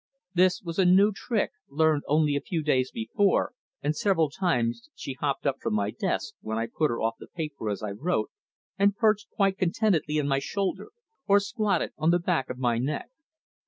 [0.33, 3.53] This was a new trick, learned only a few days before,
[3.83, 7.27] and several times she hopped up from my desk, when I put her off the
[7.27, 8.31] paper as I wrote,
[8.79, 10.89] and perched quite contentedly on my shoulder
[11.27, 13.11] or squatted on the back of my neck.